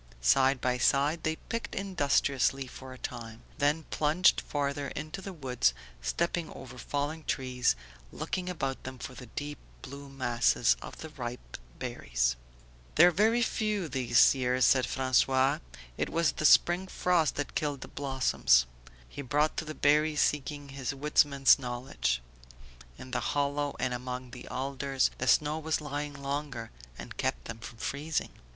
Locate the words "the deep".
9.13-9.59